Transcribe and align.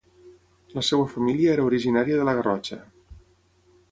La 0.77 0.83
seva 0.87 1.05
família 1.11 1.51
era 1.57 1.67
originària 1.71 2.19
de 2.21 2.25
la 2.31 2.35
Garrotxa. 2.39 2.79